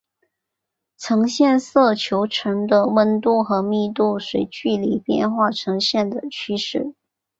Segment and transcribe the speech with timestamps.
[0.97, 6.95] 呈现色球层的温度和密度随距离变化呈现的趋势。